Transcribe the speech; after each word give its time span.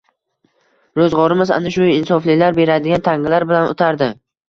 Roʻzgʻorimiz 1.01 1.53
ana 1.59 1.75
shu 1.77 1.91
insoflilar 1.99 2.59
beradigan 2.63 3.09
tangalar 3.13 3.51
bilan 3.55 3.73
oʻtardi 3.79 4.15